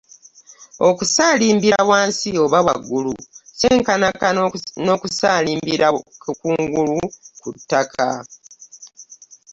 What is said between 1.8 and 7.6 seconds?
wansi oba waggulu kyenkanankana n’okusaalimbira kungulu ku